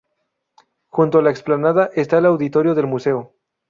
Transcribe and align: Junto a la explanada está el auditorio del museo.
Junto 0.89 1.19
a 1.19 1.21
la 1.21 1.29
explanada 1.29 1.91
está 1.93 2.17
el 2.17 2.25
auditorio 2.25 2.73
del 2.73 2.87
museo. 2.87 3.35